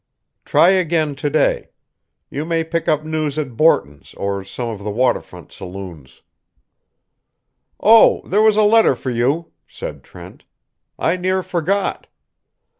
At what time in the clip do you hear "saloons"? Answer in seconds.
5.51-6.23